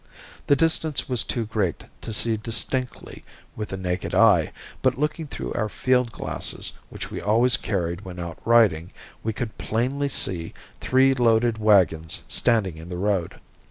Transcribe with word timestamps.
The 0.47 0.55
distance 0.55 1.07
was 1.07 1.23
too 1.23 1.45
great 1.45 1.83
to 2.01 2.11
see 2.11 2.35
distinctly 2.35 3.23
with 3.55 3.69
the 3.69 3.77
naked 3.77 4.15
eye, 4.15 4.51
but 4.81 4.97
looking 4.97 5.27
through 5.27 5.53
our 5.53 5.69
field 5.69 6.11
glasses, 6.11 6.73
which 6.89 7.11
we 7.11 7.21
always 7.21 7.55
carried 7.55 8.01
when 8.01 8.17
out 8.17 8.39
riding, 8.43 8.91
we 9.21 9.31
could 9.31 9.59
plainly 9.59 10.09
see 10.09 10.55
three 10.79 11.13
loaded 11.13 11.59
wagons 11.59 12.23
standing 12.27 12.77
in 12.77 12.89
the 12.89 12.97
road. 12.97 13.35